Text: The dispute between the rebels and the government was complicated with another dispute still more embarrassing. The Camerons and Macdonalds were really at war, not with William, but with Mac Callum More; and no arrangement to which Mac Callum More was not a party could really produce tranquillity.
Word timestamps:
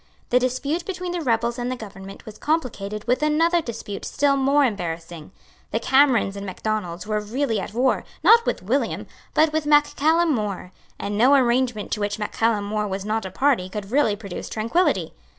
The 0.31 0.39
dispute 0.39 0.83
between 0.83 1.11
the 1.11 1.21
rebels 1.21 1.59
and 1.59 1.71
the 1.71 1.75
government 1.75 2.25
was 2.25 2.39
complicated 2.39 3.03
with 3.05 3.21
another 3.21 3.61
dispute 3.61 4.03
still 4.03 4.35
more 4.35 4.63
embarrassing. 4.65 5.31
The 5.69 5.79
Camerons 5.79 6.35
and 6.35 6.43
Macdonalds 6.43 7.05
were 7.05 7.19
really 7.19 7.59
at 7.59 7.71
war, 7.75 8.03
not 8.23 8.43
with 8.43 8.63
William, 8.63 9.05
but 9.35 9.53
with 9.53 9.67
Mac 9.67 9.95
Callum 9.95 10.33
More; 10.33 10.71
and 10.97 11.19
no 11.19 11.35
arrangement 11.35 11.91
to 11.91 11.99
which 11.99 12.17
Mac 12.17 12.31
Callum 12.31 12.63
More 12.65 12.87
was 12.87 13.05
not 13.05 13.27
a 13.27 13.29
party 13.29 13.69
could 13.69 13.91
really 13.91 14.15
produce 14.15 14.49
tranquillity. 14.49 15.13